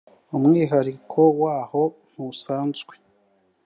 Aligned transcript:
umwihariko 0.37 1.19
waho 1.41 1.83
ntusanzwe. 2.09 2.93